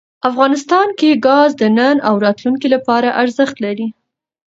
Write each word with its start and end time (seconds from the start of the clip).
افغانستان 0.29 0.87
کې 0.99 1.19
ګاز 1.27 1.49
د 1.57 1.63
نن 1.77 1.97
او 2.07 2.15
راتلونکي 2.25 2.67
لپاره 2.75 3.15
ارزښت 3.21 3.55
لري. 3.65 3.87